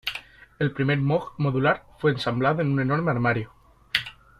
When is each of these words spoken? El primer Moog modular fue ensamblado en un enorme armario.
El 0.65 0.71
primer 0.71 0.97
Moog 0.97 1.35
modular 1.37 1.85
fue 1.99 2.09
ensamblado 2.09 2.61
en 2.63 2.71
un 2.71 2.79
enorme 2.79 3.11
armario. 3.11 3.53